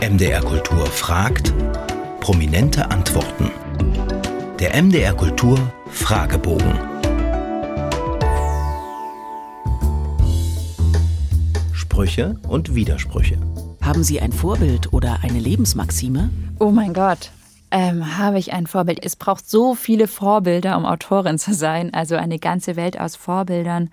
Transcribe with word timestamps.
MDR 0.00 0.40
Kultur 0.42 0.86
fragt, 0.86 1.52
prominente 2.20 2.88
Antworten. 2.88 3.50
Der 4.60 4.80
MDR 4.80 5.12
Kultur 5.12 5.58
Fragebogen. 5.90 6.78
Sprüche 11.72 12.36
und 12.46 12.76
Widersprüche. 12.76 13.38
Haben 13.82 14.04
Sie 14.04 14.20
ein 14.20 14.30
Vorbild 14.30 14.92
oder 14.92 15.18
eine 15.22 15.40
Lebensmaxime? 15.40 16.30
Oh 16.60 16.70
mein 16.70 16.94
Gott. 16.94 17.32
Ähm, 17.72 18.16
habe 18.16 18.38
ich 18.38 18.52
ein 18.52 18.68
Vorbild? 18.68 19.04
Es 19.04 19.16
braucht 19.16 19.50
so 19.50 19.74
viele 19.74 20.06
Vorbilder, 20.06 20.76
um 20.78 20.86
Autorin 20.86 21.38
zu 21.38 21.54
sein. 21.54 21.92
Also 21.92 22.14
eine 22.14 22.38
ganze 22.38 22.76
Welt 22.76 23.00
aus 23.00 23.16
Vorbildern. 23.16 23.90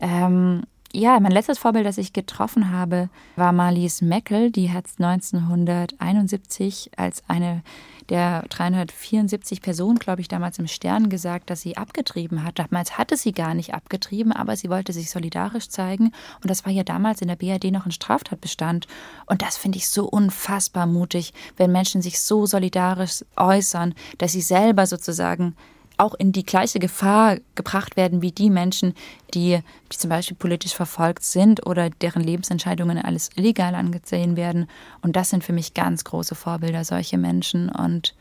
Ähm, 0.00 0.64
ja, 0.94 1.18
mein 1.18 1.32
letztes 1.32 1.58
Vorbild, 1.58 1.84
das 1.84 1.98
ich 1.98 2.12
getroffen 2.12 2.70
habe, 2.70 3.08
war 3.34 3.52
Marlies 3.52 4.00
Meckel. 4.00 4.52
Die 4.52 4.70
hat 4.70 4.86
1971 4.98 6.92
als 6.96 7.24
eine 7.26 7.62
der 8.10 8.44
374 8.50 9.60
Personen, 9.60 9.98
glaube 9.98 10.20
ich, 10.20 10.28
damals 10.28 10.58
im 10.58 10.68
Stern 10.68 11.08
gesagt, 11.08 11.50
dass 11.50 11.62
sie 11.62 11.76
abgetrieben 11.76 12.44
hat. 12.44 12.60
Damals 12.60 12.96
hatte 12.96 13.16
sie 13.16 13.32
gar 13.32 13.54
nicht 13.54 13.74
abgetrieben, 13.74 14.30
aber 14.30 14.56
sie 14.56 14.70
wollte 14.70 14.92
sich 14.92 15.10
solidarisch 15.10 15.68
zeigen. 15.68 16.12
Und 16.42 16.50
das 16.50 16.64
war 16.64 16.72
ja 16.72 16.84
damals 16.84 17.22
in 17.22 17.28
der 17.28 17.36
BRD 17.36 17.72
noch 17.72 17.86
ein 17.86 17.92
Straftatbestand. 17.92 18.86
Und 19.26 19.42
das 19.42 19.56
finde 19.56 19.78
ich 19.78 19.88
so 19.88 20.04
unfassbar 20.04 20.86
mutig, 20.86 21.32
wenn 21.56 21.72
Menschen 21.72 22.02
sich 22.02 22.20
so 22.20 22.46
solidarisch 22.46 23.24
äußern, 23.36 23.94
dass 24.18 24.32
sie 24.32 24.42
selber 24.42 24.86
sozusagen 24.86 25.56
auch 25.96 26.14
in 26.14 26.32
die 26.32 26.44
gleiche 26.44 26.78
Gefahr 26.78 27.38
gebracht 27.54 27.96
werden 27.96 28.22
wie 28.22 28.32
die 28.32 28.50
Menschen, 28.50 28.94
die, 29.32 29.60
die 29.92 29.96
zum 29.96 30.10
Beispiel 30.10 30.36
politisch 30.36 30.74
verfolgt 30.74 31.24
sind 31.24 31.66
oder 31.66 31.90
deren 31.90 32.22
Lebensentscheidungen 32.22 32.98
alles 32.98 33.30
illegal 33.36 33.74
angesehen 33.74 34.36
werden. 34.36 34.68
Und 35.02 35.16
das 35.16 35.30
sind 35.30 35.44
für 35.44 35.52
mich 35.52 35.74
ganz 35.74 36.04
große 36.04 36.34
Vorbilder, 36.34 36.84
solche 36.84 37.18
Menschen. 37.18 37.68
Und 37.68 38.14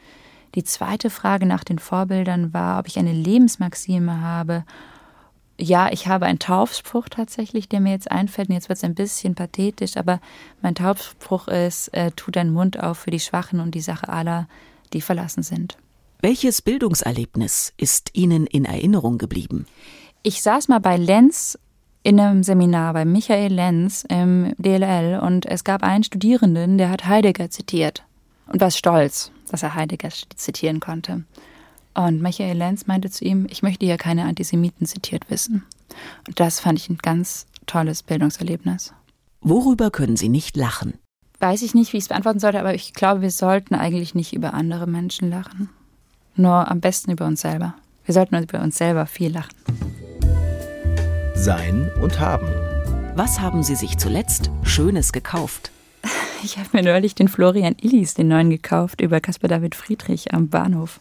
die 0.56 0.64
zweite 0.64 1.10
Frage 1.10 1.46
nach 1.46 1.64
den 1.64 1.80
Vorbildern 1.80 2.54
war, 2.54 2.80
ob 2.80 2.88
ich 2.88 3.00
eine 3.00 3.14
Lebensmaxime 3.14 4.22
habe. 4.22 4.66
Ja, 5.60 5.92
ich 5.92 6.08
habe 6.08 6.26
einen 6.26 6.40
Taufspruch 6.40 7.10
tatsächlich, 7.10 7.70
der 7.70 7.80
mir 7.80 7.92
jetzt 7.92 8.12
einfällt. 8.12 8.50
Und 8.50 8.56
jetzt 8.56 8.70
wird 8.70 8.78
es 8.78 8.84
ein 8.84 8.96
bisschen 8.96 9.34
pathetisch, 9.34 9.98
aber 9.98 10.20
mein 10.62 10.76
Taufspruch 10.76 11.48
ist, 11.48 11.88
äh, 11.90 12.12
tu 12.12 12.30
deinen 12.30 12.54
Mund 12.54 12.82
auf 12.82 13.00
für 13.00 13.12
die 13.12 13.20
Schwachen 13.20 13.60
und 13.60 13.74
die 13.74 13.82
Sache 13.82 14.10
aller, 14.10 14.48
die 14.94 15.02
verlassen 15.02 15.42
sind. 15.42 15.78
Welches 16.26 16.62
Bildungserlebnis 16.62 17.74
ist 17.76 18.12
Ihnen 18.14 18.48
in 18.48 18.64
Erinnerung 18.64 19.18
geblieben? 19.18 19.66
Ich 20.22 20.42
saß 20.42 20.70
mal 20.70 20.80
bei 20.80 20.96
Lenz 20.96 21.60
in 22.02 22.18
einem 22.18 22.44
Seminar 22.44 22.94
bei 22.94 23.04
Michael 23.04 23.52
Lenz 23.52 24.06
im 24.08 24.54
DLL 24.58 25.20
und 25.20 25.46
es 25.46 25.66
gab 25.66 25.84
einen 25.84 26.06
Studierenden, 26.06 26.78
der 26.78 26.92
hat 26.92 27.08
Heidegger 27.08 27.50
zitiert 27.50 28.06
und 28.48 28.62
war 28.62 28.72
stolz, 28.72 29.34
dass 29.52 29.64
er 29.64 29.76
Heidegger 29.76 30.12
zitieren 30.38 30.80
konnte. 30.80 31.26
Und 31.94 32.22
Michael 32.22 32.56
Lenz 32.56 32.88
meinte 32.88 33.10
zu 33.10 33.26
ihm, 33.26 33.46
ich 33.50 33.62
möchte 33.62 33.86
hier 33.86 33.98
keine 33.98 34.24
Antisemiten 34.24 34.88
zitiert 34.88 35.30
wissen. 35.30 35.66
Und 36.26 36.40
das 36.40 36.62
fand 36.62 36.80
ich 36.80 36.90
ein 36.90 37.00
ganz 37.00 37.48
tolles 37.66 38.02
Bildungserlebnis. 38.02 38.94
Worüber 39.42 39.92
können 39.92 40.16
Sie 40.16 40.30
nicht 40.30 40.56
lachen? 40.56 40.94
Weiß 41.42 41.64
ich 41.64 41.74
nicht, 41.74 41.92
wie 41.92 41.98
ich 41.98 42.06
es 42.06 42.08
beantworten 42.08 42.40
sollte, 42.40 42.62
aber 42.62 42.74
ich 42.74 42.94
glaube, 42.94 43.20
wir 43.20 43.32
sollten 43.32 43.76
eigentlich 43.76 44.16
nicht 44.16 44.32
über 44.32 44.54
andere 44.54 44.88
Menschen 44.88 45.30
lachen 45.30 45.68
nur 46.36 46.70
am 46.70 46.80
besten 46.80 47.12
über 47.12 47.26
uns 47.26 47.42
selber. 47.42 47.76
Wir 48.06 48.14
sollten 48.14 48.36
über 48.42 48.62
uns 48.62 48.78
selber 48.78 49.06
viel 49.06 49.32
lachen. 49.32 49.54
Sein 51.36 51.92
und 52.02 52.20
haben. 52.20 52.48
Was 53.16 53.40
haben 53.40 53.64
Sie 53.64 53.76
sich 53.76 53.98
zuletzt 53.98 54.50
Schönes 54.64 55.12
gekauft? 55.12 55.72
Ich 56.46 56.58
habe 56.58 56.68
mir 56.74 56.84
neulich 56.84 57.16
den 57.16 57.30
Florian 57.30 57.78
Illis, 57.82 58.16
den 58.16 58.28
neuen, 58.28 58.50
gekauft, 58.50 59.00
über 59.00 59.22
Caspar 59.22 59.48
David 59.48 59.76
Friedrich 59.76 60.34
am 60.34 60.50
Bahnhof. 60.50 61.00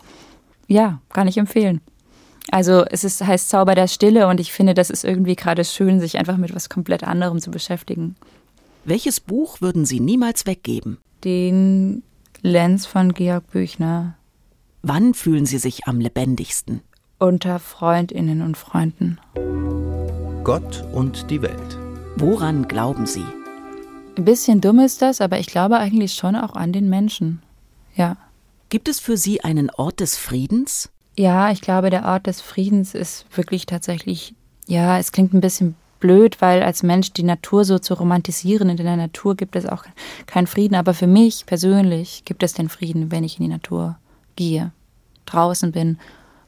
Ja, 0.68 1.00
kann 1.08 1.26
ich 1.26 1.36
empfehlen. 1.36 1.80
Also 2.52 2.84
es 2.84 3.02
ist, 3.02 3.24
heißt 3.24 3.48
Zauber 3.48 3.74
der 3.74 3.88
Stille 3.88 4.28
und 4.28 4.38
ich 4.38 4.52
finde, 4.52 4.72
das 4.72 4.88
ist 4.88 5.04
irgendwie 5.04 5.34
gerade 5.34 5.64
schön, 5.64 5.98
sich 5.98 6.18
einfach 6.18 6.36
mit 6.36 6.54
was 6.54 6.68
komplett 6.68 7.02
anderem 7.02 7.40
zu 7.40 7.50
beschäftigen. 7.50 8.14
Welches 8.84 9.20
Buch 9.20 9.60
würden 9.60 9.84
Sie 9.84 9.98
niemals 9.98 10.46
weggeben? 10.46 10.98
Den 11.24 12.02
Lenz 12.42 12.86
von 12.86 13.12
Georg 13.12 13.50
Büchner. 13.50 14.16
Wann 14.84 15.14
fühlen 15.14 15.46
Sie 15.46 15.58
sich 15.58 15.86
am 15.86 16.00
lebendigsten? 16.00 16.80
Unter 17.20 17.60
Freundinnen 17.60 18.42
und 18.42 18.56
Freunden. 18.56 19.20
Gott 20.42 20.84
und 20.92 21.30
die 21.30 21.40
Welt. 21.40 21.78
Woran 22.16 22.66
glauben 22.66 23.06
Sie? 23.06 23.24
Ein 24.18 24.24
bisschen 24.24 24.60
dumm 24.60 24.80
ist 24.80 25.00
das, 25.00 25.20
aber 25.20 25.38
ich 25.38 25.46
glaube 25.46 25.78
eigentlich 25.78 26.14
schon 26.14 26.34
auch 26.34 26.56
an 26.56 26.72
den 26.72 26.90
Menschen. 26.90 27.42
Ja. 27.94 28.16
Gibt 28.70 28.88
es 28.88 28.98
für 28.98 29.16
Sie 29.16 29.44
einen 29.44 29.70
Ort 29.70 30.00
des 30.00 30.16
Friedens? 30.16 30.90
Ja, 31.16 31.52
ich 31.52 31.60
glaube, 31.60 31.90
der 31.90 32.04
Ort 32.04 32.26
des 32.26 32.40
Friedens 32.40 32.96
ist 32.96 33.24
wirklich 33.36 33.66
tatsächlich, 33.66 34.34
ja, 34.66 34.98
es 34.98 35.12
klingt 35.12 35.32
ein 35.32 35.40
bisschen 35.40 35.76
blöd, 36.00 36.40
weil 36.40 36.60
als 36.60 36.82
Mensch 36.82 37.12
die 37.12 37.22
Natur 37.22 37.64
so 37.64 37.78
zu 37.78 37.94
romantisieren, 37.94 38.68
in 38.68 38.78
der 38.78 38.96
Natur 38.96 39.36
gibt 39.36 39.54
es 39.54 39.64
auch 39.64 39.84
keinen 40.26 40.48
Frieden, 40.48 40.74
aber 40.74 40.92
für 40.92 41.06
mich 41.06 41.46
persönlich 41.46 42.24
gibt 42.24 42.42
es 42.42 42.52
den 42.52 42.68
Frieden, 42.68 43.12
wenn 43.12 43.22
ich 43.22 43.38
in 43.38 43.44
die 43.44 43.52
Natur 43.52 43.96
gehe, 44.36 44.72
draußen 45.26 45.72
bin, 45.72 45.98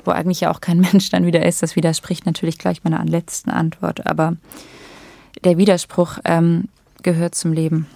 wo 0.04 0.10
eigentlich 0.10 0.40
ja 0.40 0.50
auch 0.50 0.60
kein 0.60 0.80
Mensch 0.92 1.10
dann 1.10 1.26
wieder 1.26 1.44
ist. 1.44 1.62
Das 1.62 1.76
widerspricht 1.76 2.26
natürlich 2.26 2.58
gleich 2.58 2.84
meiner 2.84 3.04
letzten 3.04 3.50
Antwort, 3.50 4.06
aber 4.06 4.36
der 5.44 5.58
Widerspruch 5.58 6.18
ähm, 6.24 6.68
gehört 7.02 7.34
zum 7.34 7.52
Leben. 7.52 7.86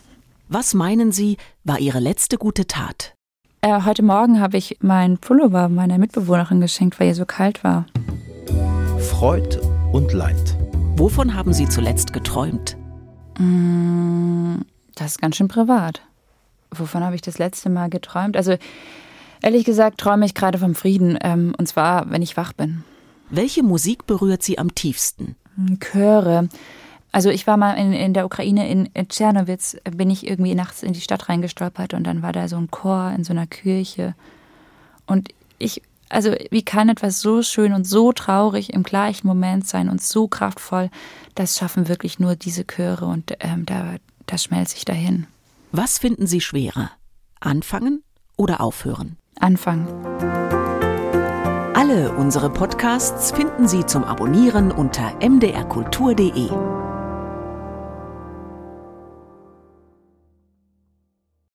Was 0.49 0.75
meinen 0.75 1.13
Sie, 1.13 1.37
war 1.65 1.79
Ihre 1.79 2.01
letzte 2.01 2.39
gute 2.39 2.67
Tat? 2.67 3.15
Äh, 3.61 3.83
heute 3.85 4.03
Morgen 4.03 4.41
habe 4.41 4.57
ich 4.57 4.79
meinen 4.81 5.19
Pullover 5.19 5.69
meiner 5.69 5.99
Mitbewohnerin 5.99 6.61
geschenkt, 6.61 6.99
weil 7.01 7.09
ihr 7.09 7.15
so 7.15 7.27
kalt 7.27 7.65
war. 7.65 7.87
Freud 8.99 9.59
und 9.93 10.13
Leid. 10.13 10.57
Wovon 10.97 11.35
haben 11.35 11.53
Sie 11.53 11.69
zuletzt 11.69 12.13
geträumt? 12.13 12.77
Mm, 13.39 14.57
das 14.95 15.13
ist 15.13 15.21
ganz 15.21 15.37
schön 15.37 15.49
privat. 15.49 16.03
Wovon 16.71 17.03
habe 17.03 17.15
ich 17.15 17.23
das 17.23 17.39
letzte 17.39 17.69
Mal 17.69 17.91
geträumt? 17.91 18.37
Also 18.37 18.57
Ehrlich 19.43 19.65
gesagt 19.65 19.99
träume 19.99 20.27
ich 20.27 20.35
gerade 20.35 20.59
vom 20.59 20.75
Frieden, 20.75 21.19
ähm, 21.23 21.55
und 21.59 21.67
zwar, 21.67 22.11
wenn 22.11 22.23
ich 22.23 22.37
wach 22.37 22.53
bin. 22.53 22.85
Welche 23.31 23.63
Musik 23.63 24.07
berührt 24.07 24.43
Sie 24.43 24.59
am 24.59 24.75
tiefsten? 24.75 25.37
Hm, 25.57 25.79
Chöre. 25.81 26.49
Also 27.11 27.31
ich 27.31 27.47
war 27.47 27.57
mal 27.57 27.75
in, 27.75 27.93
in 27.93 28.13
der 28.13 28.27
Ukraine, 28.27 28.69
in, 28.69 28.91
Tschernowitz, 29.09 29.77
bin 29.97 30.11
ich 30.11 30.27
irgendwie 30.27 30.55
nachts 30.55 30.83
in 30.83 30.93
die 30.93 31.01
Stadt 31.01 31.29
reingestolpert 31.29 31.95
und 31.95 32.05
dann 32.05 32.23
war 32.23 32.33
da 32.33 32.49
so 32.49 32.57
ein 32.57 32.71
Chor 32.71 33.13
in 33.17 33.25
so 33.25 33.33
einer 33.33 33.47
Kirche. 33.47 34.15
Und 35.07 35.31
ich, 35.59 35.83
also 36.11 36.35
wie 36.51 36.63
kann 36.63 36.91
etwas 36.91 37.21
so 37.21 37.43
schön 37.43 37.73
und 37.73 37.85
so 37.87 38.13
traurig 38.13 38.73
im 38.73 38.83
gleichen 38.83 39.27
Moment 39.27 39.67
sein 39.67 39.89
und 39.89 40.03
so 40.03 40.29
kraftvoll? 40.29 40.91
Das 41.35 41.57
schaffen 41.57 41.89
wirklich 41.89 42.19
nur 42.19 42.37
diese 42.37 42.67
Chöre 42.67 43.07
und 43.07 43.33
ähm, 43.41 43.65
da, 43.65 43.97
das 44.27 44.45
schmelzt 44.45 44.75
sich 44.75 44.85
dahin. 44.85 45.27
Was 45.73 45.99
finden 45.99 46.27
Sie 46.27 46.41
schwerer? 46.41 46.91
Anfangen 47.41 48.03
oder 48.37 48.61
aufhören? 48.61 49.17
Anfangen. 49.41 49.89
Alle 51.75 52.13
unsere 52.13 52.51
Podcasts 52.51 53.31
finden 53.31 53.69
Sie 53.69 53.87
zum 53.87 54.05
Abonnieren 54.05 54.73
unter 54.73 55.13
mdrkultur.de. 55.21 56.51